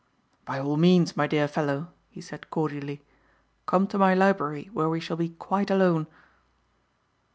[0.45, 3.03] "By all means my dear fellow," he said cordially,
[3.67, 6.07] "come to my library where we shall be quite alone."